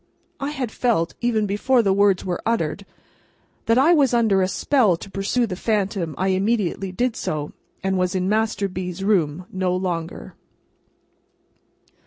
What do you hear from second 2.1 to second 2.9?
were uttered,